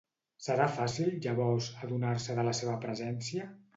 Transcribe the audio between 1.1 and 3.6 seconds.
llavors, adonar-se de la seva presència?